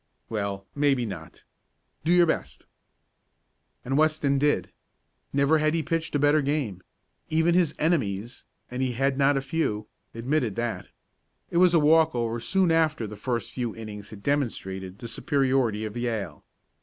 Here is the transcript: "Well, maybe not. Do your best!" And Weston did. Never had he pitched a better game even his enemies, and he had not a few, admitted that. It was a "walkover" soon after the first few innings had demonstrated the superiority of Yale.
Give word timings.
"Well, 0.29 0.65
maybe 0.73 1.05
not. 1.05 1.43
Do 2.03 2.11
your 2.11 2.25
best!" 2.25 2.65
And 3.85 3.99
Weston 3.99 4.39
did. 4.39 4.71
Never 5.31 5.59
had 5.59 5.75
he 5.75 5.83
pitched 5.83 6.15
a 6.15 6.17
better 6.17 6.41
game 6.41 6.81
even 7.29 7.53
his 7.53 7.75
enemies, 7.77 8.43
and 8.71 8.81
he 8.81 8.93
had 8.93 9.15
not 9.19 9.37
a 9.37 9.41
few, 9.41 9.85
admitted 10.15 10.55
that. 10.55 10.87
It 11.51 11.57
was 11.57 11.75
a 11.75 11.79
"walkover" 11.79 12.39
soon 12.39 12.71
after 12.71 13.05
the 13.05 13.15
first 13.15 13.51
few 13.51 13.75
innings 13.75 14.09
had 14.09 14.23
demonstrated 14.23 14.97
the 14.97 15.07
superiority 15.07 15.85
of 15.85 15.95
Yale. 15.95 16.43